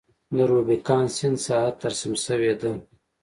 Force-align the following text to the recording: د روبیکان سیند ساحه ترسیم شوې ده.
د 0.35 0.37
روبیکان 0.51 1.05
سیند 1.15 1.37
ساحه 1.45 1.71
ترسیم 1.81 2.13
شوې 2.25 2.53
ده. 2.61 2.71